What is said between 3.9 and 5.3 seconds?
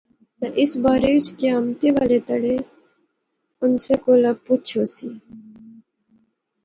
کولا پچھ ہوسی